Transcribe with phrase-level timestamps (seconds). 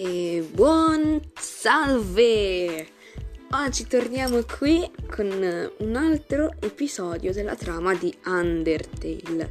[0.00, 2.86] e buon salve!
[3.50, 5.26] Oggi torniamo qui con
[5.78, 9.50] un altro episodio della trama di Undertale.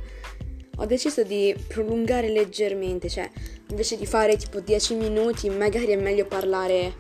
[0.78, 3.30] Ho deciso di prolungare leggermente, cioè
[3.72, 6.96] invece di fare tipo 10 minuti, magari è meglio parlare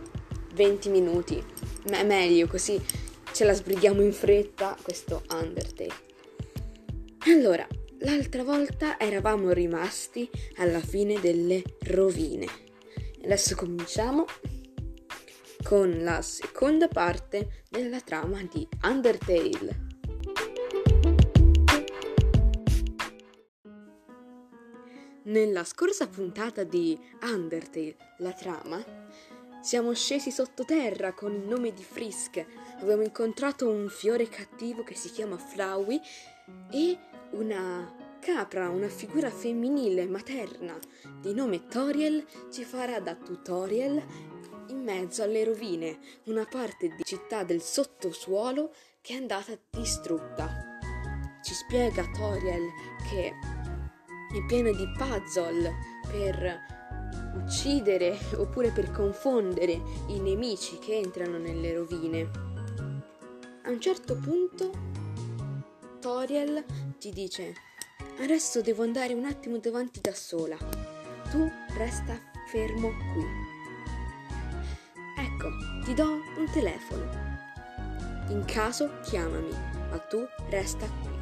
[0.54, 1.42] 20 minuti.
[1.89, 2.78] Ma è meglio così
[3.32, 5.93] ce la sbrighiamo in fretta questo Undertale.
[7.28, 7.66] Allora,
[8.00, 12.66] l'altra volta eravamo rimasti alla fine delle rovine.
[13.24, 14.26] Adesso cominciamo
[15.64, 19.86] con la seconda parte della trama di Undertale.
[25.24, 28.82] Nella scorsa puntata di Undertale, la trama,
[29.61, 32.45] siamo scesi sottoterra con il nome di Frisk.
[32.80, 36.00] Abbiamo incontrato un fiore cattivo che si chiama Flowey
[36.72, 36.97] e
[37.31, 40.78] una capra, una figura femminile materna
[41.22, 44.03] di nome Toriel, ci farà da tutorial
[44.67, 50.78] in mezzo alle rovine, una parte di città del sottosuolo che è andata distrutta.
[51.44, 52.69] Ci spiega Toriel
[53.09, 55.73] che è pieno di puzzle
[56.09, 56.75] per
[57.44, 62.30] uccidere oppure per confondere i nemici che entrano nelle rovine.
[63.63, 64.72] A un certo punto
[66.00, 66.63] Toriel
[67.00, 67.53] ti dice
[68.20, 70.58] Adesso devo andare un attimo davanti da sola.
[71.30, 73.26] Tu resta fermo qui.
[75.17, 75.50] Ecco,
[75.84, 77.09] ti do un telefono.
[78.30, 79.52] In caso chiamami,
[79.90, 81.16] ma tu resta qui.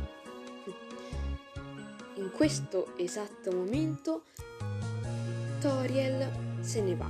[2.16, 4.24] In questo esatto momento
[5.60, 6.32] Toriel
[6.62, 7.10] se ne va.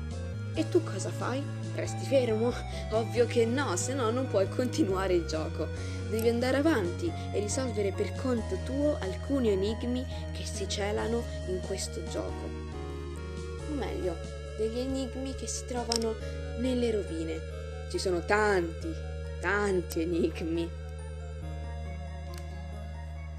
[0.56, 1.44] E tu cosa fai?
[1.76, 2.54] Resti fermo?
[2.92, 5.68] Ovvio che no, se no non puoi continuare il gioco.
[6.10, 12.02] Devi andare avanti e risolvere per conto tuo alcuni enigmi che si celano in questo
[12.06, 12.50] gioco.
[13.70, 14.16] O meglio,
[14.58, 16.16] degli enigmi che si trovano
[16.60, 17.40] nelle rovine.
[17.90, 18.88] Ci sono tanti,
[19.42, 20.70] tanti enigmi.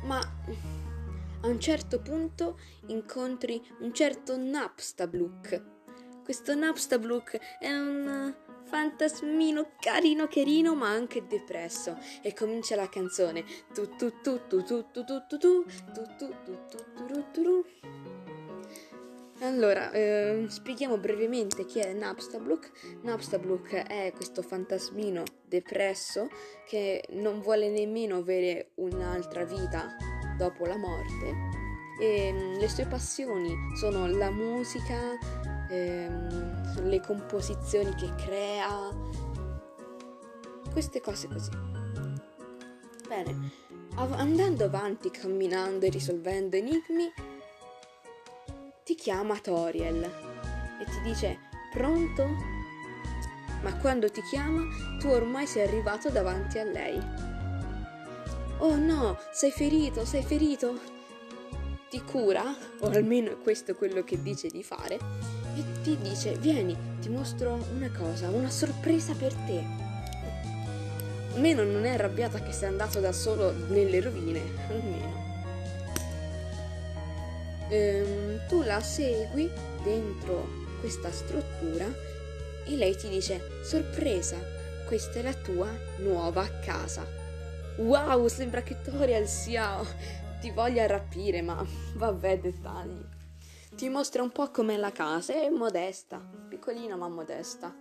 [0.02, 2.58] Ma a un certo punto
[2.88, 5.75] incontri un certo Napstabluk.
[6.26, 13.94] Questo Napstabluk è un fantasmino carino carino ma anche depresso e comincia la canzone tu
[13.94, 15.54] tu tu tu tu tu tu tu tu
[16.18, 17.64] tu tu tu tu
[19.40, 22.98] allora, eh, spieghiamo brevemente chi è Napstabluk.
[23.02, 26.28] Napstabluk è questo fantasmino depresso
[26.66, 29.94] che non vuole nemmeno avere un'altra vita
[30.36, 31.34] dopo la morte.
[32.00, 35.18] E le sue passioni sono la musica,
[35.68, 38.90] ehm, le composizioni che crea,
[40.72, 41.50] queste cose così.
[43.08, 43.50] Bene,
[43.94, 47.12] av- andando avanti, camminando e risolvendo enigmi,
[48.84, 51.38] ti chiama Toriel e ti dice
[51.72, 52.54] pronto?
[53.62, 54.62] Ma quando ti chiama,
[55.00, 57.00] tu ormai sei arrivato davanti a lei.
[58.58, 60.78] Oh no, sei ferito, sei ferito.
[61.88, 62.44] Ti cura,
[62.80, 64.98] o almeno questo è quello che dice di fare,
[65.56, 69.64] e ti dice vieni, ti mostro una cosa, una sorpresa per te.
[71.34, 75.24] Almeno non è arrabbiata che sei andato da solo nelle rovine, almeno.
[77.68, 79.50] Ehm, tu la segui
[79.82, 81.86] dentro questa struttura
[82.64, 84.36] e lei ti dice sorpresa,
[84.86, 85.68] questa è la tua
[85.98, 87.06] nuova casa.
[87.76, 89.80] Wow, sembra che Toriel sia
[90.40, 93.15] ti voglia rapire, ma vabbè dettagli.
[93.76, 97.76] Ti mostra un po' com'è la casa, è modesta, piccolina ma modesta.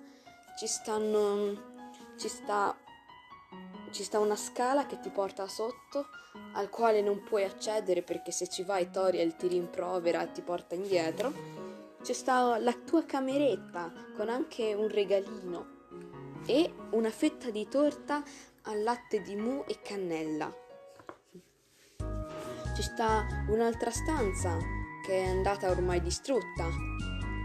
[0.57, 1.73] Ci stanno
[2.17, 2.75] ci sta
[3.91, 6.07] ci sta una scala che ti porta sotto
[6.55, 10.75] al quale non puoi accedere perché se ci vai Toriel ti rimprovera e ti porta
[10.75, 11.31] indietro.
[12.03, 15.65] C'è sta la tua cameretta con anche un regalino
[16.45, 18.21] e una fetta di torta
[18.63, 20.53] al latte di mu e cannella.
[22.75, 26.67] Ci sta un'altra stanza che è andata ormai distrutta.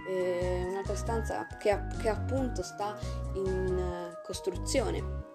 [0.09, 2.99] E un'altra stanza che, che appunto sta
[3.35, 5.29] in uh, costruzione.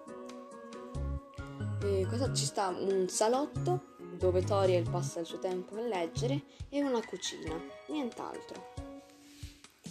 [1.82, 2.68] E cosa ci sta?
[2.68, 7.54] Un salotto dove Toriel passa il suo tempo a leggere e una cucina,
[7.88, 8.74] nient'altro.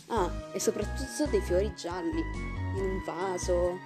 [0.08, 2.22] Ah, e soprattutto dei fiori gialli
[2.76, 3.80] in un vaso.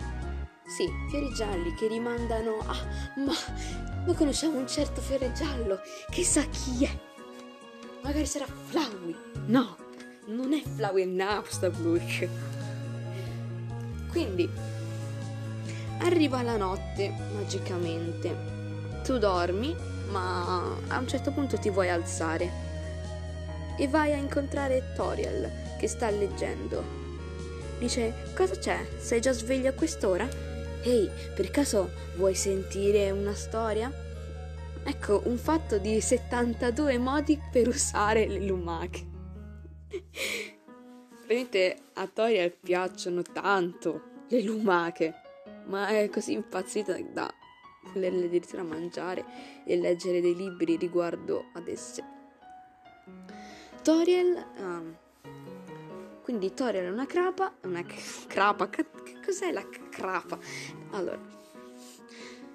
[0.66, 2.76] Sì, fiori gialli che rimandano a...
[3.18, 3.34] Ma,
[4.06, 5.80] ma conosciamo un certo fiore giallo,
[6.10, 7.09] chissà chi è.
[8.02, 9.16] Magari sarà Flowey.
[9.48, 9.76] No,
[10.28, 12.28] non è Flowey, è Napstablush.
[14.10, 14.50] Quindi,
[16.00, 18.36] arriva la notte magicamente.
[19.04, 19.76] Tu dormi,
[20.10, 22.68] ma a un certo punto ti vuoi alzare.
[23.78, 26.84] E vai a incontrare Toriel, che sta leggendo.
[27.80, 28.86] Dice, cosa c'è?
[28.98, 30.28] Sei già sveglio a quest'ora?
[30.82, 33.92] Ehi, per caso vuoi sentire una storia?
[34.84, 39.06] Ecco, un fatto di 72 modi per usare le lumache.
[41.24, 45.14] Ovviamente a Toriel piacciono tanto le lumache,
[45.66, 47.32] ma è così impazzita da
[47.94, 49.26] volerle addirittura mangiare
[49.66, 52.04] e leggere dei libri riguardo ad esse.
[53.84, 54.96] Toriel, um,
[56.24, 58.86] quindi Toriel è una crapa, una c- crapa, che
[59.24, 60.38] cos'è la c- crapa?
[60.92, 61.22] Allora,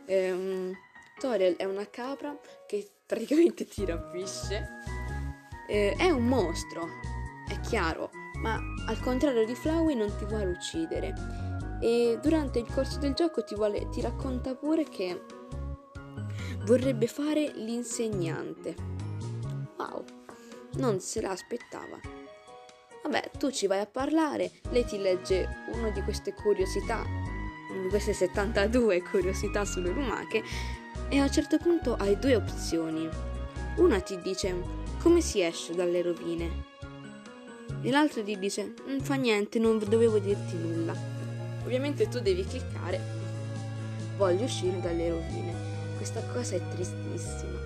[0.07, 0.73] ehm,
[1.19, 4.69] Toriel è una capra che praticamente ti rapisce,
[5.69, 6.89] eh, è un mostro,
[7.49, 11.15] è chiaro, ma al contrario di Flowey non ti vuole uccidere
[11.81, 15.23] e durante il corso del gioco ti, vuole, ti racconta pure che
[16.65, 18.75] vorrebbe fare l'insegnante.
[19.77, 20.05] Wow,
[20.77, 21.99] non se l'aspettava.
[23.03, 27.05] Vabbè, tu ci vai a parlare, lei ti legge una di queste curiosità,
[27.83, 30.43] di queste 72 curiosità sulle lumache
[31.15, 33.09] e a un certo punto hai due opzioni.
[33.77, 34.53] Una ti dice
[35.01, 36.73] come si esce dalle rovine
[37.83, 40.93] e l'altra ti dice non fa niente, non dovevo dirti nulla.
[41.63, 43.01] Ovviamente tu devi cliccare
[44.17, 45.55] voglio uscire dalle rovine.
[45.97, 47.61] Questa cosa è tristissima.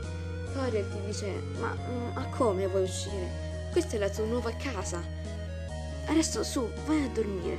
[0.52, 1.74] Toriel ti dice ma,
[2.12, 3.70] ma mm, come vuoi uscire?
[3.72, 5.02] Questa è la tua nuova casa.
[6.04, 7.56] Adesso su, vai a dormire.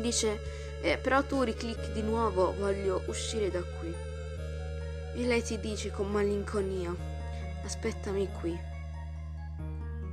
[0.00, 0.40] Dice
[0.80, 4.03] eh, però tu riclicchi di nuovo voglio uscire da qui.
[5.14, 7.12] E lei ti dice con malinconia
[7.64, 8.58] aspettami qui.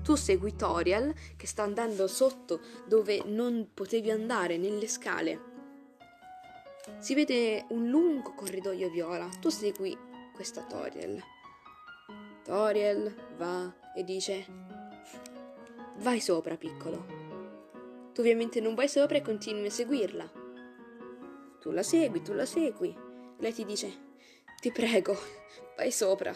[0.04, 5.50] Tu segui Toriel che sta andando sotto dove non potevi andare nelle scale.
[7.00, 9.30] Si vede un lungo corridoio viola.
[9.40, 9.98] Tu segui
[10.34, 11.22] questa Toriel.
[12.44, 14.46] Toriel va e dice:
[15.98, 17.06] Vai sopra, piccolo.
[18.14, 20.32] Tu ovviamente non vai sopra e continui a seguirla.
[21.60, 22.96] Tu la segui, tu la segui.
[23.38, 24.10] Lei ti dice:
[24.62, 25.18] Ti prego,
[25.76, 26.32] vai sopra.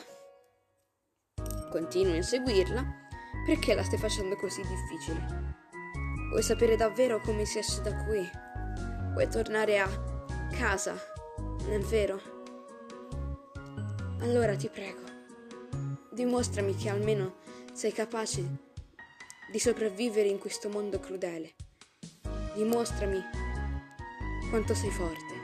[1.69, 2.83] Continui a seguirla
[3.45, 5.53] perché la stai facendo così difficile?
[6.29, 8.27] Vuoi sapere davvero come si esce da qui?
[9.13, 9.87] Vuoi tornare a
[10.57, 10.99] casa?
[11.37, 12.19] Non è vero?
[14.21, 15.03] Allora ti prego,
[16.09, 17.35] dimostrami che almeno
[17.73, 18.43] sei capace
[19.51, 21.53] di sopravvivere in questo mondo crudele.
[22.55, 23.21] Dimostrami
[24.49, 25.34] quanto sei forte.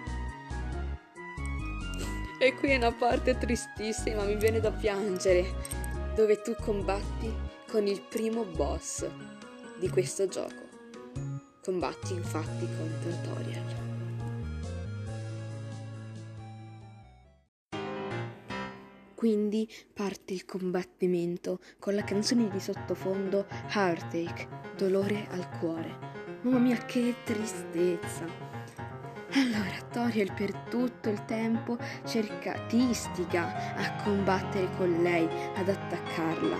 [2.43, 5.45] E qui è una parte tristissima, mi viene da piangere,
[6.15, 7.31] dove tu combatti
[7.69, 9.07] con il primo boss
[9.77, 10.69] di questo gioco.
[11.61, 13.75] Combatti infatti contro Toriel.
[19.13, 25.95] Quindi parte il combattimento con la canzone di sottofondo Heartache, dolore al cuore.
[26.41, 28.50] Mamma mia, che tristezza!
[29.33, 35.25] Allora Toriel per tutto il tempo cerca, ti istiga a combattere con lei,
[35.56, 36.57] ad attaccarla.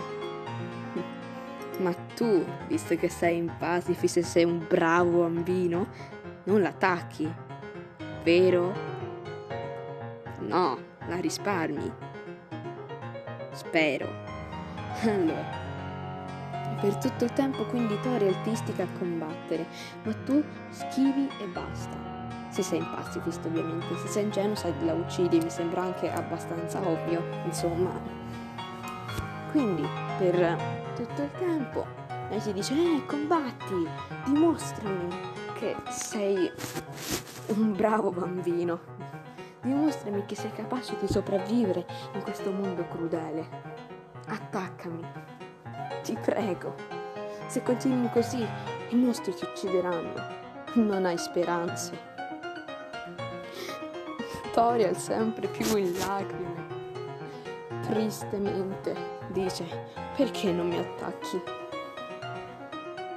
[1.80, 5.90] Ma tu, visto che sei in pacifist e sei un bravo bambino,
[6.46, 7.30] non l'attacchi,
[8.24, 8.74] vero?
[10.40, 10.78] No,
[11.08, 11.92] la risparmi.
[13.52, 14.30] Spero.
[15.04, 15.60] Allora,
[16.82, 19.66] per tutto il tempo quindi Tori è artistica a combattere,
[20.04, 22.11] ma tu schivi e basta.
[22.52, 22.88] Se sei in
[23.46, 27.92] ovviamente, se sei ingenuo sai la uccidi, mi sembra anche abbastanza ovvio, insomma.
[29.52, 30.58] Quindi, per
[30.96, 31.86] tutto il tempo
[32.30, 33.88] e si dice eh combatti
[34.26, 35.10] dimostrami
[35.54, 36.52] che sei
[37.48, 38.80] un bravo bambino.
[39.62, 43.48] Dimostrami che sei capace di sopravvivere in questo mondo crudele.
[44.28, 45.06] Attaccami.
[46.04, 46.76] Ti prego.
[47.48, 48.46] Se continui così
[48.90, 50.40] i mostri ti uccideranno.
[50.74, 52.11] Non hai speranze
[54.54, 56.80] Toriel sempre più in lacrime
[57.92, 58.96] tristemente
[59.28, 59.66] dice
[60.16, 61.42] perché non mi attacchi?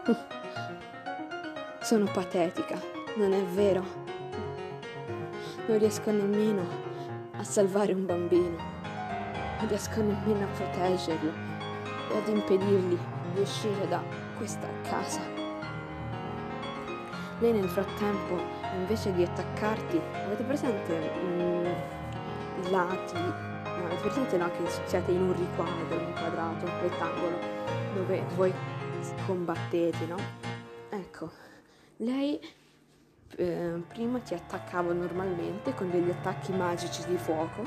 [1.81, 2.81] Sono patetica,
[3.15, 3.85] non è vero?
[5.67, 6.67] Non riesco nemmeno
[7.37, 8.57] a salvare un bambino,
[9.59, 11.33] non riesco nemmeno a proteggerlo
[12.11, 12.99] e ad impedirgli
[13.33, 14.03] di uscire da
[14.37, 15.21] questa casa.
[17.39, 21.67] Lei nel frattempo, invece di attaccarti, avete presente mm,
[22.65, 27.39] i lati No, avete presente no, che siete in un riquadro, un quadrato, un rettangolo,
[27.93, 28.53] dove voi
[29.27, 30.17] combattete, no?
[30.91, 31.31] Ecco,
[31.97, 32.41] lei
[33.37, 37.67] eh, prima ti attaccava normalmente con degli attacchi magici di fuoco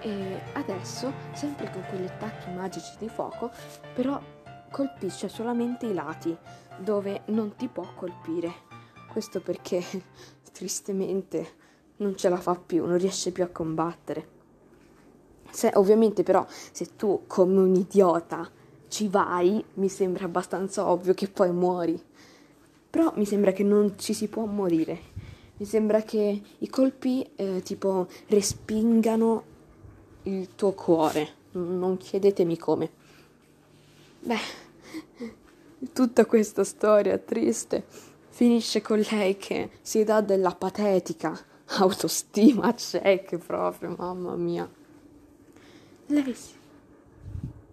[0.00, 3.50] e adesso, sempre con quegli attacchi magici di fuoco,
[3.94, 4.18] però
[4.70, 6.34] colpisce solamente i lati,
[6.78, 8.69] dove non ti può colpire.
[9.10, 9.82] Questo perché,
[10.52, 11.48] tristemente,
[11.96, 14.38] non ce la fa più, non riesce più a combattere.
[15.50, 18.48] Se, ovviamente però se tu come un idiota
[18.86, 22.00] ci vai, mi sembra abbastanza ovvio che poi muori.
[22.88, 24.98] Però mi sembra che non ci si può morire.
[25.56, 29.44] Mi sembra che i colpi eh, tipo respingano
[30.22, 31.28] il tuo cuore.
[31.52, 32.90] Non chiedetemi come.
[34.20, 34.38] Beh,
[35.92, 38.09] tutta questa storia triste
[38.40, 41.38] finisce con lei che si dà della patetica
[41.76, 44.66] autostima check proprio, mamma mia.
[46.06, 46.34] Lei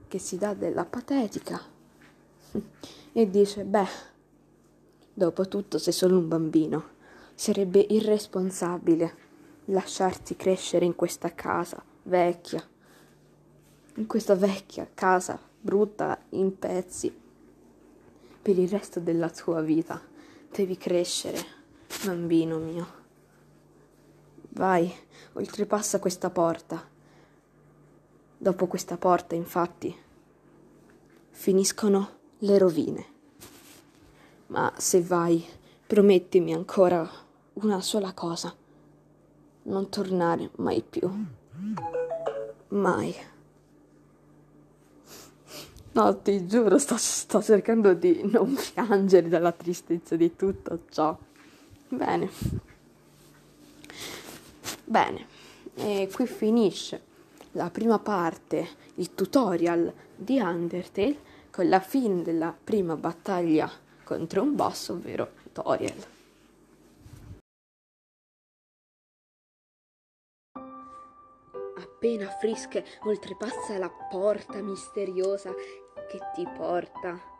[0.10, 1.62] che si dà della patetica
[3.14, 3.88] e dice, beh,
[5.14, 6.84] dopo tutto sei solo un bambino,
[7.34, 9.16] sarebbe irresponsabile
[9.68, 12.62] lasciarti crescere in questa casa vecchia,
[13.96, 17.10] in questa vecchia casa brutta in pezzi
[18.42, 20.16] per il resto della tua vita.
[20.58, 21.38] Devi crescere,
[22.04, 22.88] bambino mio.
[24.54, 24.92] Vai,
[25.34, 26.84] oltrepassa questa porta.
[28.36, 29.96] Dopo questa porta, infatti,
[31.30, 32.10] finiscono
[32.40, 33.06] le rovine.
[34.48, 35.46] Ma se vai,
[35.86, 37.08] promettimi ancora
[37.54, 38.52] una sola cosa.
[39.62, 41.08] Non tornare mai più.
[42.70, 43.16] Mai.
[45.98, 51.18] No, ti giuro, sto, sto cercando di non piangere dalla tristezza di tutto ciò.
[51.88, 52.30] Bene.
[54.84, 55.26] Bene.
[55.74, 57.02] E qui finisce
[57.54, 61.18] la prima parte, il tutorial di Undertale,
[61.50, 63.68] con la fine della prima battaglia
[64.04, 66.06] contro un boss, ovvero Toriel.
[71.80, 75.52] Appena Frisk oltrepassa la porta misteriosa
[76.08, 77.36] che ti porta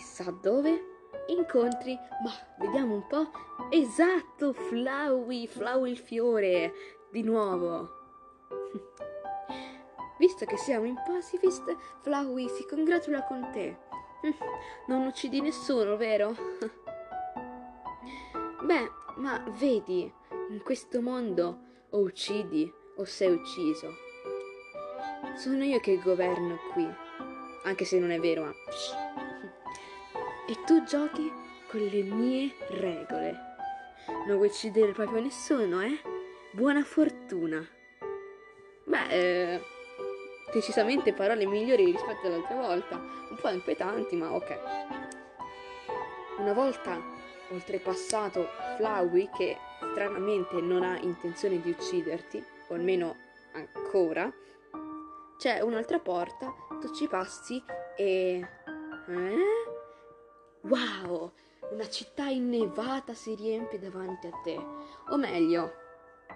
[0.00, 3.30] chissà dove, incontri, ma vediamo un po',
[3.70, 6.72] esatto, Flowey, Flowey il fiore,
[7.10, 7.98] di nuovo.
[10.18, 13.76] Visto che siamo in pacifist, Flowey si congratula con te.
[14.88, 16.34] Non uccidi nessuno, vero?
[18.62, 20.12] Beh, ma vedi,
[20.50, 21.60] in questo mondo
[21.90, 23.94] o uccidi o sei ucciso.
[25.36, 26.88] Sono io che governo qui,
[27.64, 28.54] anche se non è vero, ma...
[30.46, 31.32] E tu giochi
[31.68, 33.48] con le mie regole.
[34.26, 36.00] Non vuoi uccidere proprio nessuno, eh?
[36.52, 37.64] Buona fortuna.
[38.84, 39.60] Beh, eh,
[40.52, 42.96] decisamente parole migliori rispetto all'altra volta.
[42.96, 44.58] Un po' inquietanti, ma ok.
[46.38, 47.00] Una volta
[47.50, 49.56] oltrepassato Flowey, che
[49.92, 53.16] stranamente non ha intenzione di ucciderti, o almeno
[53.52, 54.32] ancora,
[55.36, 57.62] c'è un'altra porta, tu ci passi
[57.96, 58.46] e...
[59.06, 59.36] Eh?
[60.62, 61.32] Wow!
[61.70, 64.58] Una città innevata si riempie davanti a te.
[65.10, 65.72] O meglio,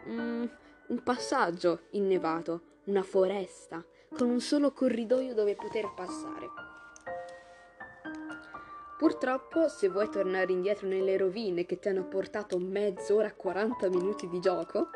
[0.08, 0.44] mm,
[0.88, 3.84] un passaggio innevato, una foresta,
[4.16, 6.48] con un solo corridoio dove poter passare.
[8.96, 14.40] Purtroppo, se vuoi tornare indietro nelle rovine che ti hanno portato mezz'ora, 40 minuti di
[14.40, 14.88] gioco,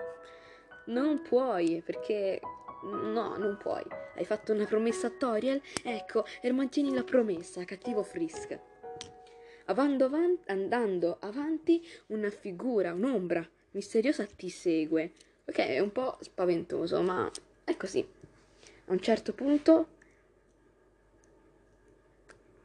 [0.87, 2.41] non puoi, perché
[2.83, 3.85] no, non puoi.
[4.15, 5.61] Hai fatto una promessa a Toriel?
[5.83, 8.59] Ecco, e mantieni la promessa, cattivo Frisk.
[9.67, 10.05] Avanti,
[10.47, 15.13] andando avanti, una figura, un'ombra misteriosa ti segue
[15.49, 17.31] Ok, è un po' spaventoso, ma
[17.65, 18.07] è così.
[18.87, 19.89] A un certo punto...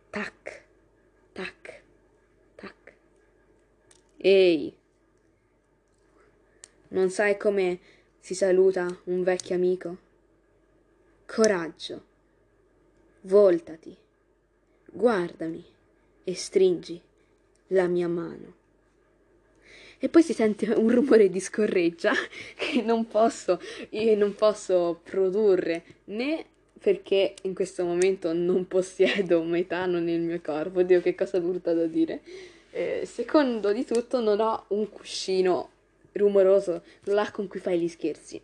[0.09, 0.63] Tac,
[1.31, 1.81] tac,
[2.55, 2.93] tac.
[4.17, 4.75] Ehi,
[6.89, 7.79] non sai come
[8.19, 10.02] si saluta un vecchio amico?
[11.35, 12.03] Coraggio,
[13.21, 13.97] voltati,
[14.85, 15.65] guardami
[16.23, 17.01] e stringi
[17.69, 18.53] la mia mano
[19.97, 22.11] e poi si sente un rumore di scorreggia
[22.55, 23.59] che non posso,
[23.89, 26.45] non posso produrre né
[26.79, 31.87] perché in questo momento non possiedo metano nel mio corpo, oddio che cosa brutta da
[31.87, 32.21] dire.
[32.69, 35.71] Eh, secondo di tutto non ho un cuscino
[36.11, 38.39] rumoroso, là con cui fai gli scherzi.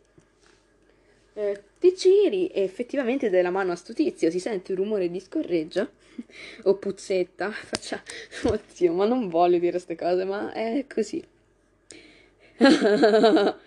[1.39, 5.09] Eh, ti giri e effettivamente dai la mano a sto tizio, si sente un rumore
[5.09, 5.89] di scorreggia
[6.63, 8.03] o puzzetta, faccia,
[8.43, 11.25] oddio, ma non voglio dire queste cose, ma è così.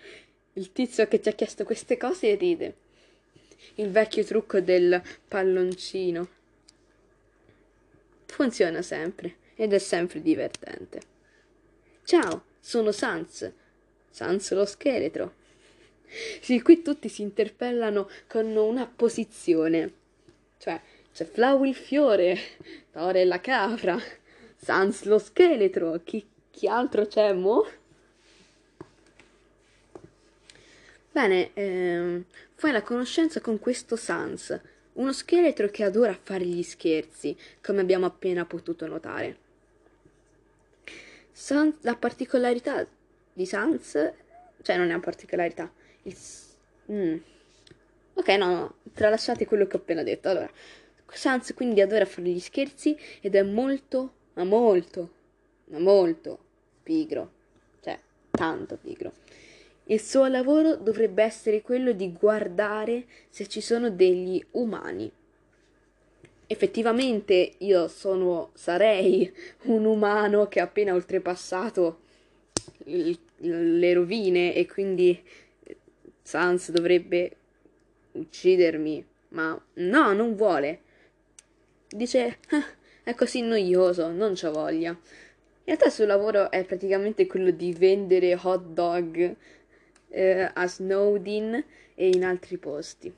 [0.53, 2.75] Il tizio che ti ha chiesto queste cose ride.
[3.75, 6.27] Il vecchio trucco del palloncino.
[8.27, 11.01] Funziona sempre ed è sempre divertente.
[12.03, 13.51] Ciao, sono Sans.
[14.11, 15.41] Sans lo scheletro.
[16.39, 19.91] Sì, qui tutti si interpellano con una posizione.
[20.57, 20.79] Cioè,
[21.11, 22.37] c'è Flau il fiore,
[22.91, 23.99] Tore la capra,
[24.55, 27.65] Sans lo scheletro, chi, chi altro c'è mo?
[31.11, 32.23] Bene, ehm,
[32.55, 34.59] fai la conoscenza con questo Sans,
[34.93, 39.37] uno scheletro che adora fare gli scherzi, come abbiamo appena potuto notare.
[41.31, 42.87] Sans, la particolarità
[43.33, 44.11] di Sans,
[44.63, 45.71] cioè non è una particolarità,
[46.03, 46.17] il,
[46.91, 47.17] mm.
[48.15, 50.49] ok no, no, tralasciate quello che ho appena detto, allora,
[51.15, 55.11] Sans quindi adora fare gli scherzi ed è molto, ma molto,
[55.65, 56.39] ma molto
[56.81, 57.31] pigro,
[57.81, 57.99] cioè
[58.31, 59.13] tanto pigro.
[59.85, 65.11] Il suo lavoro dovrebbe essere quello di guardare se ci sono degli umani.
[66.47, 69.31] Effettivamente io sono, sarei
[69.63, 71.99] un umano che ha appena oltrepassato
[73.43, 75.21] le rovine e quindi
[76.21, 77.35] Sans dovrebbe
[78.13, 80.79] uccidermi, ma no, non vuole.
[81.89, 82.65] Dice, ah,
[83.03, 84.89] è così noioso, non c'ho voglia.
[84.89, 84.99] In
[85.65, 89.35] realtà il suo lavoro è praticamente quello di vendere hot dog
[90.09, 91.63] eh, a Snowdin
[91.95, 93.13] e in altri posti.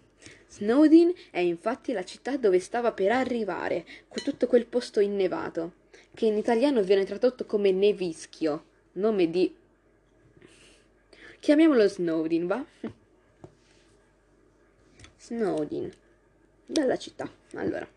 [0.48, 5.74] Snowdin è infatti la città dove stava per arrivare, con tutto quel posto innevato,
[6.14, 8.64] che in italiano viene tradotto come Nevischio,
[8.94, 9.54] nome di...
[11.46, 12.66] Chiamiamolo Snowdin, va?
[15.16, 15.92] Snowdin,
[16.66, 17.30] bella città.
[17.54, 17.88] Allora,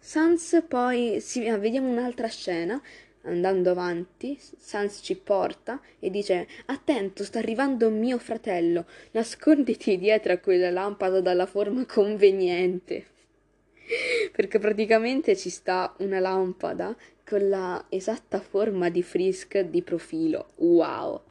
[0.00, 2.82] Sans poi, sì, vediamo un'altra scena
[3.22, 8.86] Andando avanti, Sans ci porta e dice: Attento, sta arrivando mio fratello.
[9.12, 13.06] Nasconditi dietro a quella lampada dalla forma conveniente.
[14.34, 20.48] Perché praticamente ci sta una lampada con la esatta forma di Frisk di profilo.
[20.56, 21.22] Wow!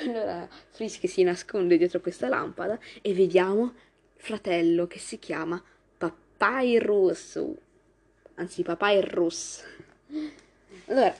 [0.00, 3.74] Allora Frisk si nasconde dietro questa lampada e vediamo
[4.14, 5.62] fratello che si chiama
[5.96, 7.38] Papyrus.
[8.34, 9.64] Anzi, Papyrus.
[10.86, 11.16] Allora,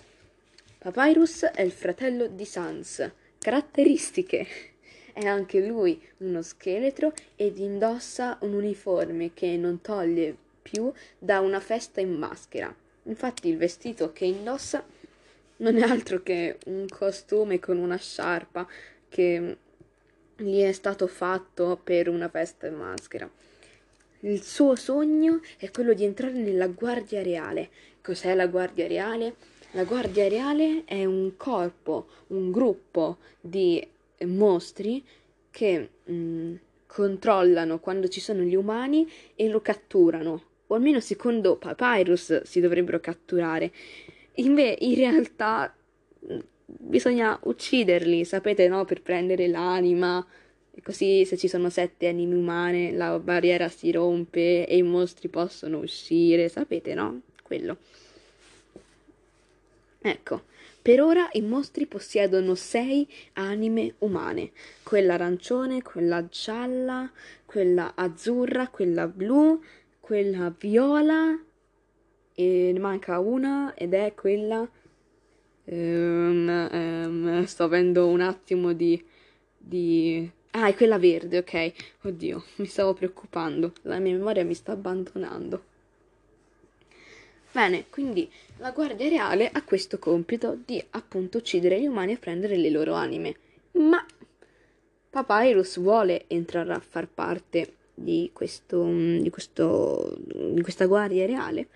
[0.79, 3.11] Papyrus è il fratello di Sans.
[3.39, 4.47] Caratteristiche.
[5.13, 11.59] È anche lui uno scheletro ed indossa un uniforme che non toglie più da una
[11.59, 12.73] festa in maschera.
[13.05, 14.85] Infatti il vestito che indossa
[15.59, 18.67] non è altro che un costume con una sciarpa
[19.09, 19.57] che
[20.37, 23.29] gli è stato fatto per una festa in maschera.
[24.21, 27.71] Il suo sogno è quello di entrare nella Guardia Reale.
[28.03, 29.35] Cos'è la Guardia Reale?
[29.73, 33.87] La Guardia Reale è un corpo, un gruppo di
[34.25, 35.05] mostri
[35.51, 36.55] che mh, mm,
[36.87, 42.99] controllano quando ci sono gli umani e lo catturano, o almeno secondo Papyrus si dovrebbero
[42.99, 43.73] catturare.
[44.39, 45.75] Inve- in realtà
[46.67, 48.85] bisogna ucciderli, sapete, no?
[48.85, 50.25] Per prendere l'anima.
[50.71, 55.29] E così se ci sono sette anime umane la barriera si rompe e i mostri
[55.29, 57.23] possono uscire, sapete, no?
[57.43, 57.79] Quello.
[60.01, 60.43] Ecco,
[60.81, 64.53] per ora i mostri possiedono sei anime umane,
[64.85, 67.11] quella arancione, quella gialla,
[67.45, 69.61] quella azzurra, quella blu,
[69.99, 71.37] quella viola
[72.39, 74.67] e ne manca una ed è quella...
[75.65, 79.05] Um, um, sto avendo un attimo di,
[79.57, 80.31] di...
[80.53, 81.73] Ah, è quella verde, ok.
[82.03, 83.73] Oddio, mi stavo preoccupando.
[83.83, 85.65] La mia memoria mi sta abbandonando.
[87.51, 92.57] Bene, quindi la Guardia Reale ha questo compito di appunto uccidere gli umani e prendere
[92.57, 93.35] le loro anime.
[93.73, 94.07] Ma
[95.11, 101.69] Papyrus vuole entrare a far parte di, questo, di, questo, di questa Guardia Reale,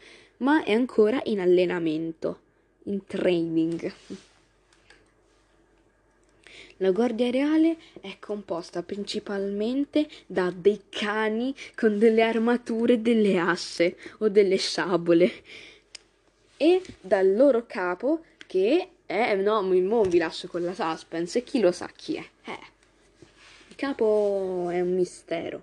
[0.42, 2.40] ma è ancora in allenamento,
[2.84, 3.92] in training.
[6.78, 14.28] La Guardia Reale è composta principalmente da dei cani con delle armature, delle asse o
[14.28, 15.30] delle sciabole
[16.56, 21.70] e dal loro capo che è no, mo vi lascio con la suspense, chi lo
[21.70, 22.24] sa chi è.
[22.44, 22.58] Eh.
[23.68, 25.62] Il capo è un mistero.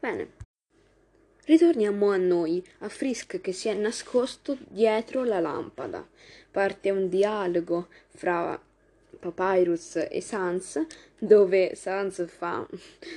[0.00, 0.39] Bene.
[1.50, 6.08] Ritorniamo a noi, a Frisk che si è nascosto dietro la lampada.
[6.48, 8.56] Parte un dialogo fra
[9.18, 10.86] Papyrus e Sans,
[11.18, 12.64] dove Sans fa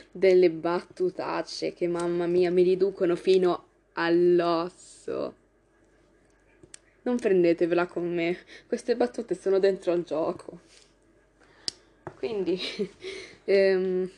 [0.10, 5.36] delle battutacce che mamma mia mi riducono fino all'osso.
[7.04, 10.60] Non prendetevela con me, queste battute sono dentro al gioco.
[12.16, 12.60] Quindi,
[13.46, 14.10] ehm,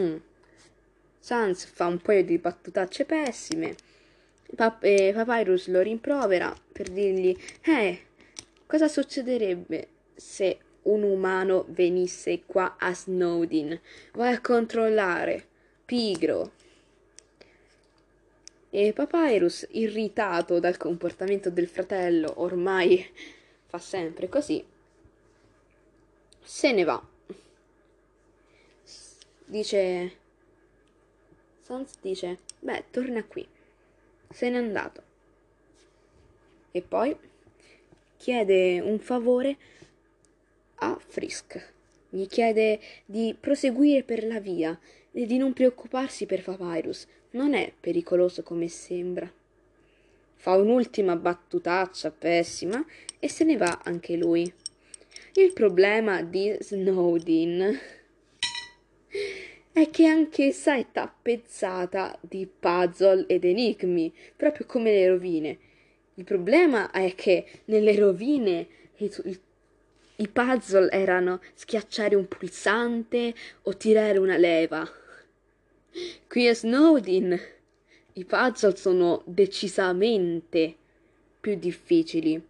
[0.00, 0.16] mm,
[1.24, 3.76] Sans fa un paio di battutacce pessime.
[4.56, 8.00] Pap- eh, Papyrus lo rimprovera per dirgli: Eh,
[8.66, 13.80] cosa succederebbe se un umano venisse qua a Snowdin.
[14.14, 15.46] Vai a controllare.
[15.84, 16.52] Pigro.
[18.70, 23.06] E Papyrus, irritato dal comportamento del fratello, ormai
[23.66, 24.64] fa sempre così,
[26.42, 27.06] se ne va.
[29.44, 30.16] Dice...
[31.72, 33.48] Sans dice, beh, torna qui.
[34.28, 35.02] Se n'è andato.
[36.70, 37.16] E poi
[38.18, 39.56] chiede un favore
[40.80, 41.72] a Frisk.
[42.10, 44.78] Gli chiede di proseguire per la via
[45.12, 47.06] e di non preoccuparsi per Papyrus.
[47.30, 49.32] Non è pericoloso come sembra.
[50.34, 52.84] Fa un'ultima battutaccia pessima
[53.18, 54.52] e se ne va anche lui.
[55.36, 57.80] Il problema di Snowdin
[59.72, 65.58] è che anch'essa è tappezzata di puzzle ed enigmi, proprio come le rovine.
[66.14, 68.66] Il problema è che nelle rovine
[68.98, 69.10] i,
[70.16, 74.86] i puzzle erano schiacciare un pulsante o tirare una leva.
[76.28, 77.40] Qui a Snowdin
[78.14, 80.76] i puzzle sono decisamente
[81.40, 82.40] più difficili.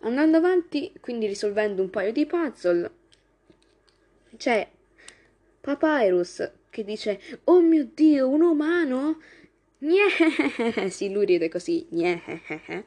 [0.00, 2.90] Andando avanti, quindi risolvendo un paio di puzzle,
[4.38, 4.66] c'è
[5.62, 9.20] Papyrus che dice: Oh mio dio, un umano?
[9.78, 10.90] Gneh!
[10.90, 11.86] Sì, lui ride così.
[11.88, 12.20] Gneh!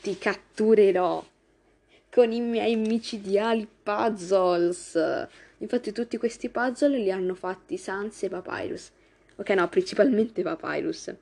[0.00, 1.22] Ti catturerò
[2.10, 4.98] con i miei micidiali puzzles.
[5.58, 8.90] Infatti, tutti questi puzzle li hanno fatti Sans e Papyrus.
[9.36, 11.14] Ok, no, principalmente Papyrus.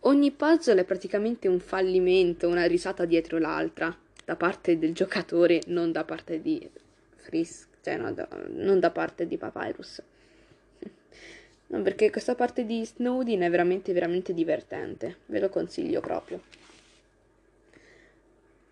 [0.00, 5.92] Ogni puzzle è praticamente un fallimento, una risata dietro l'altra, da parte del giocatore, non
[5.92, 6.68] da parte di
[7.16, 10.02] Frisk, cioè no, da, non da parte di Papyrus.
[11.66, 16.42] No, perché questa parte di Snowdin è veramente, veramente divertente, ve lo consiglio proprio.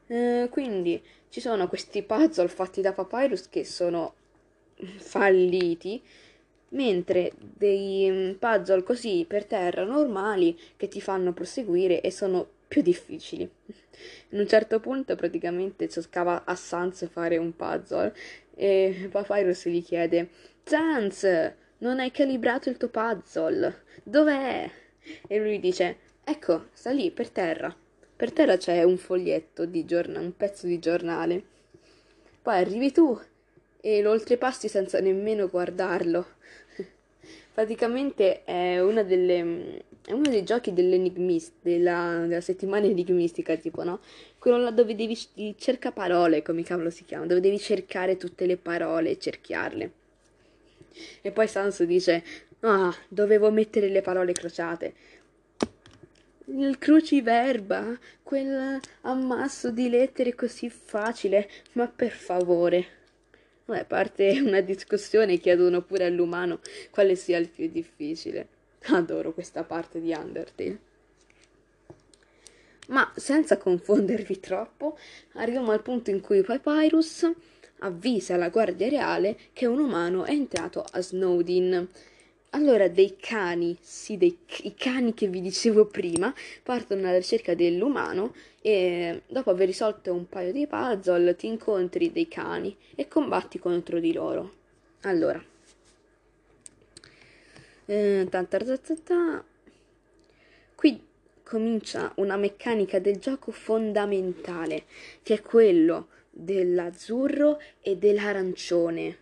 [0.09, 4.14] Eh, quindi ci sono questi puzzle fatti da Papyrus che sono
[4.98, 6.03] falliti
[6.72, 12.80] mentre dei mm, puzzle così per terra normali che ti fanno proseguire e sono più
[12.80, 13.42] difficili.
[14.30, 18.16] In un certo punto praticamente cercava a Sans fare un puzzle
[18.54, 20.30] e Papyrus gli chiede
[20.64, 24.70] Sans, non hai calibrato il tuo puzzle, dov'è?
[25.28, 27.76] E lui dice ecco, sta lì per terra.
[28.16, 31.42] Per terra c'è un foglietto di giornale, un pezzo di giornale.
[32.40, 33.20] Poi arrivi tu
[33.82, 36.26] e lo oltrepassi senza nemmeno guardarlo.
[37.52, 44.00] Praticamente è, una delle, è uno dei giochi dell'enigmist, della, della settimana enigmistica, tipo, no?
[44.38, 45.16] Quello là dove devi
[45.56, 49.92] cercare parole, come cavolo si chiama, dove devi cercare tutte le parole e cerchiarle.
[51.22, 52.22] E poi Sanso dice,
[52.60, 54.94] ah, dovevo mettere le parole crociate.
[56.46, 62.86] Il cruciverba, quel ammasso di lettere così facile, ma per favore.
[63.64, 66.58] Beh, parte una discussione, chiedono pure all'umano
[66.90, 68.51] quale sia il più difficile.
[68.90, 70.90] Adoro questa parte di Undertale.
[72.88, 74.98] Ma senza confondervi troppo,
[75.34, 77.30] arriviamo al punto in cui Papyrus
[77.78, 81.88] avvisa la guardia reale che un umano è entrato a Snowdin.
[82.50, 88.34] Allora dei cani, sì, dei i cani che vi dicevo prima, partono alla ricerca dell'umano
[88.60, 94.00] e dopo aver risolto un paio di puzzle ti incontri dei cani e combatti contro
[94.00, 94.52] di loro.
[95.02, 95.42] Allora,
[100.74, 101.06] qui
[101.42, 104.84] comincia una meccanica del gioco fondamentale,
[105.22, 109.18] che è quello dell'azzurro e dell'arancione.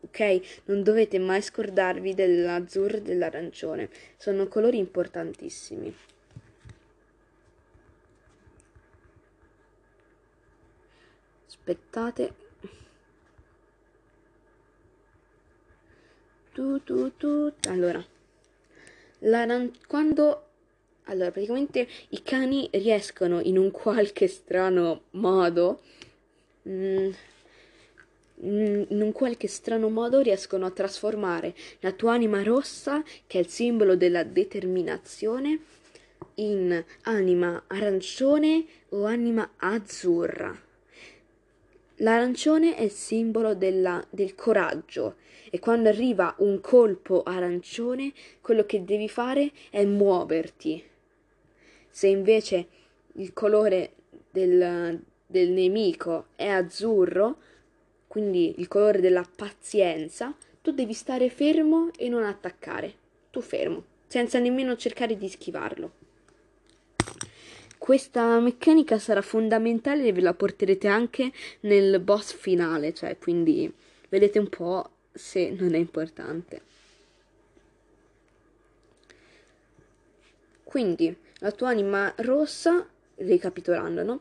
[0.00, 0.62] Ok?
[0.66, 5.94] Non dovete mai scordarvi dell'azzurro e dell'arancione, sono colori importantissimi.
[11.66, 12.45] aspettate
[16.56, 17.52] tu, tu, tu.
[17.68, 18.02] allora
[19.86, 20.42] quando
[21.04, 25.82] allora praticamente i cani riescono in un qualche strano modo
[26.66, 27.10] mm,
[28.42, 33.42] mm, in un qualche strano modo riescono a trasformare la tua anima rossa, che è
[33.42, 35.60] il simbolo della determinazione,
[36.36, 40.65] in anima arancione o anima azzurra.
[42.00, 45.16] L'arancione è il simbolo della, del coraggio
[45.50, 50.84] e quando arriva un colpo arancione quello che devi fare è muoverti.
[51.88, 52.66] Se invece
[53.14, 53.92] il colore
[54.30, 57.38] del, del nemico è azzurro,
[58.06, 62.92] quindi il colore della pazienza, tu devi stare fermo e non attaccare.
[63.30, 66.05] Tu fermo, senza nemmeno cercare di schivarlo.
[67.86, 73.72] Questa meccanica sarà fondamentale e ve la porterete anche nel boss finale, cioè quindi
[74.08, 76.62] vedete un po' se non è importante.
[80.64, 82.84] Quindi la tua anima rossa,
[83.18, 84.20] ricapitolando, no?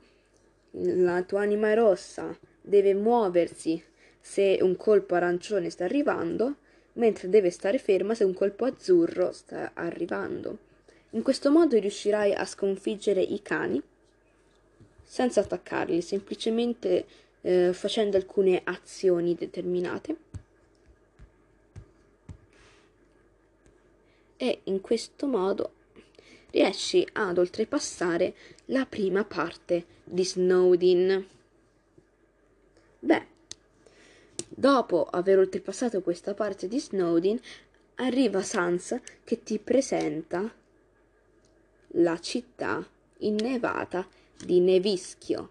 [1.01, 3.83] La tua anima rossa deve muoversi
[4.19, 6.57] se un colpo arancione sta arrivando,
[6.93, 10.59] mentre deve stare ferma se un colpo azzurro sta arrivando.
[11.15, 13.81] In questo modo riuscirai a sconfiggere i cani
[15.01, 17.05] senza attaccarli, semplicemente
[17.39, 20.17] eh, facendo alcune azioni determinate.
[24.35, 25.71] E in questo modo
[26.51, 31.27] riesci ad oltrepassare la prima parte di Snowdin.
[32.99, 33.25] Beh,
[34.49, 37.39] dopo aver oltrepassato questa parte di Snowdin,
[37.95, 40.63] arriva Sans che ti presenta
[41.97, 42.85] la città
[43.19, 44.07] innevata
[44.43, 45.49] di Nevischio,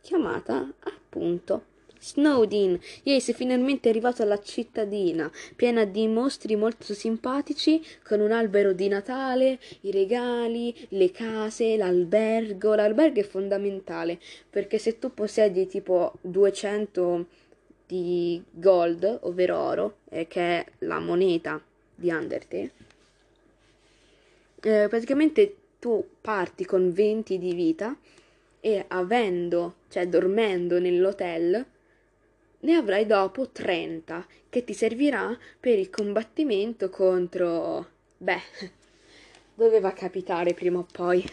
[0.00, 1.68] chiamata appunto
[2.00, 2.78] Snowdin.
[3.02, 8.88] Yay, sei finalmente arrivato alla cittadina, piena di mostri molto simpatici, con un albero di
[8.88, 12.74] Natale, i regali, le case, l'albergo.
[12.74, 17.26] L'albergo è fondamentale, perché se tu possiedi tipo 200
[17.86, 21.62] di gold, ovvero oro, eh, che è la moneta
[21.94, 22.70] di Undertale,
[24.62, 27.98] eh, praticamente tu parti con 20 di vita
[28.60, 31.66] e avendo, cioè dormendo nell'hotel,
[32.60, 37.88] ne avrai dopo 30 che ti servirà per il combattimento contro...
[38.18, 38.42] Beh,
[39.54, 41.24] doveva capitare prima o poi.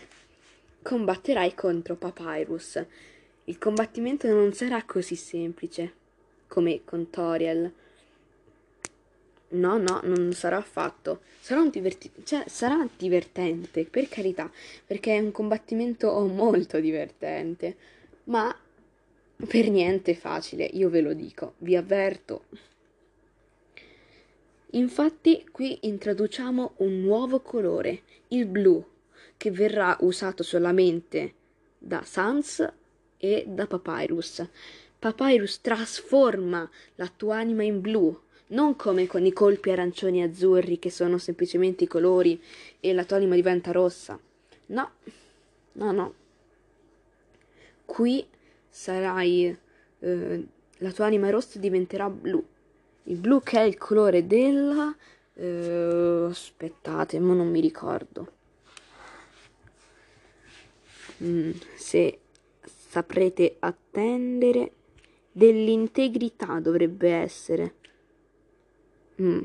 [0.81, 2.83] Combatterai contro Papyrus.
[3.43, 5.93] Il combattimento non sarà così semplice
[6.47, 7.71] come con Toriel
[9.49, 11.21] No, no, non sarà affatto.
[11.39, 14.51] Sarà, diverti- cioè, sarà divertente, per carità,
[14.86, 17.75] perché è un combattimento molto divertente,
[18.25, 18.53] ma
[19.47, 22.45] per niente facile, io ve lo dico, vi avverto.
[24.71, 28.83] Infatti qui introduciamo un nuovo colore, il blu,
[29.38, 31.33] che verrà usato solamente
[31.77, 32.69] da Sans
[33.17, 34.45] e da Papyrus.
[34.99, 40.79] Papyrus trasforma la tua anima in blu non come con i colpi arancioni e azzurri
[40.79, 42.41] che sono semplicemente i colori
[42.79, 44.19] e la tua anima diventa rossa.
[44.67, 44.91] No,
[45.73, 46.13] no, no.
[47.86, 48.25] Qui
[48.69, 49.57] sarai,
[49.99, 52.43] eh, la tua anima rossa diventerà blu.
[53.03, 54.95] Il blu che è il colore della...
[55.39, 58.31] Eh, aspettate, ma non mi ricordo.
[61.23, 62.19] Mm, se
[62.65, 64.71] saprete attendere
[65.31, 67.75] dell'integrità dovrebbe essere.
[69.21, 69.41] Mm,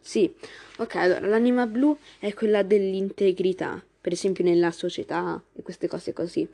[0.00, 0.32] sì,
[0.78, 6.46] ok, allora l'anima blu è quella dell'integrità, per esempio nella società e queste cose così.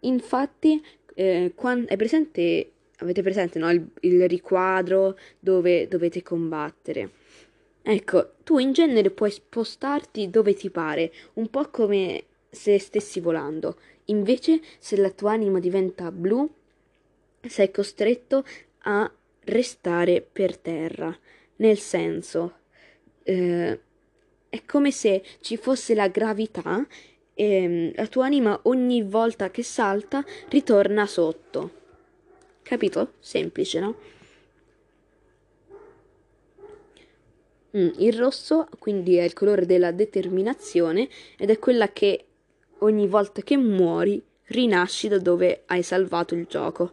[0.00, 0.82] Infatti,
[1.14, 7.10] eh, quando, è presente, avete presente no, il, il riquadro dove dovete combattere?
[7.82, 13.78] Ecco, tu in genere puoi spostarti dove ti pare, un po' come se stessi volando.
[14.06, 16.48] Invece, se la tua anima diventa blu,
[17.46, 18.44] sei costretto
[18.82, 19.10] a
[19.44, 21.16] restare per terra
[21.56, 22.58] nel senso
[23.22, 23.80] eh,
[24.48, 26.86] è come se ci fosse la gravità
[27.34, 31.70] e la tua anima ogni volta che salta ritorna sotto.
[32.62, 33.12] Capito?
[33.20, 33.96] Semplice, no?
[37.76, 42.24] Mm, il rosso quindi è il colore della determinazione ed è quella che
[42.78, 46.92] ogni volta che muori rinasci da dove hai salvato il gioco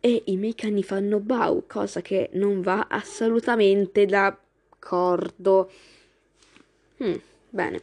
[0.00, 5.70] e i miei cani fanno bau, cosa che non va assolutamente d'accordo.
[7.02, 7.16] Hmm,
[7.50, 7.82] bene.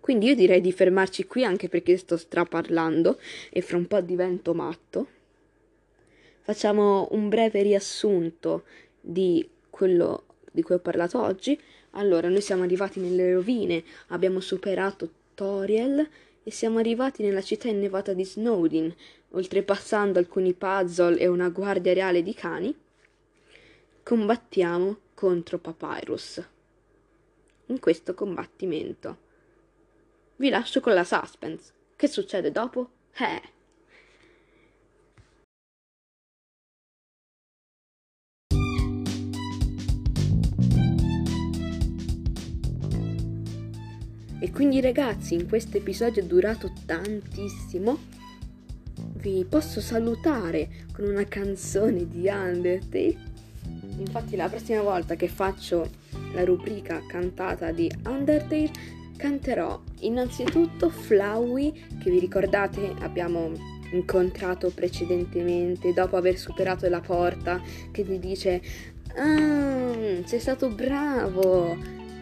[0.00, 3.18] Quindi io direi di fermarci qui anche perché sto straparlando
[3.50, 5.08] e fra un po' divento matto.
[6.42, 8.64] Facciamo un breve riassunto
[9.00, 11.60] di quello di cui ho parlato oggi.
[11.92, 16.08] Allora, noi siamo arrivati nelle rovine, abbiamo superato Toriel
[16.48, 18.94] e siamo arrivati nella città innevata di Snowdin,
[19.30, 22.72] oltrepassando alcuni puzzle e una guardia reale di cani,
[24.04, 26.40] combattiamo contro Papyrus.
[27.66, 29.18] In questo combattimento.
[30.36, 31.72] Vi lascio con la suspense.
[31.96, 32.90] Che succede dopo?
[33.16, 33.55] Eh.
[44.38, 47.98] E quindi ragazzi, in questo episodio durato tantissimo,
[49.14, 53.34] vi posso salutare con una canzone di Undertale.
[53.98, 55.88] Infatti la prossima volta che faccio
[56.34, 58.70] la rubrica cantata di Undertale
[59.16, 63.52] canterò innanzitutto Flowey, che vi ricordate abbiamo
[63.92, 68.60] incontrato precedentemente dopo aver superato la porta, che ti dice
[69.18, 69.94] Ah,
[70.26, 71.74] sei stato bravo,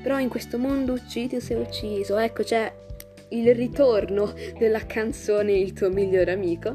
[0.05, 2.19] però in questo mondo uccidi o sei ucciso.
[2.19, 2.71] Ecco, c'è
[3.31, 6.75] il ritorno della canzone Il tuo migliore amico,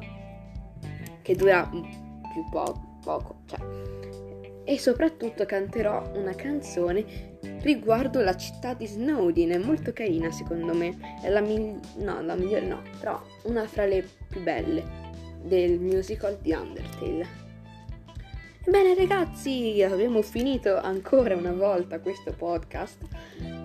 [1.21, 3.59] che dura più po- poco, cioè.
[4.63, 10.97] E soprattutto canterò una canzone riguardo la città di Snowdin, è molto carina secondo me,
[11.21, 14.83] è la, mil- no, la migliore no, però una fra le più belle
[15.43, 17.38] del musical di Undertale.
[18.69, 22.99] Bene ragazzi, abbiamo finito ancora una volta questo podcast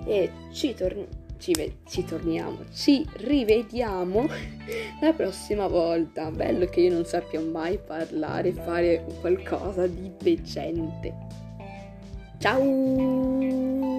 [0.07, 4.27] e ci, tor- ci, ve- ci torniamo, ci rivediamo
[5.03, 6.31] la prossima volta.
[6.31, 11.15] Bello che io non sappia mai parlare fare qualcosa di decente.
[12.39, 13.94] Ciao!